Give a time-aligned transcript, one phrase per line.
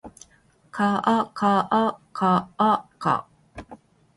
[0.71, 3.27] かあかあかあか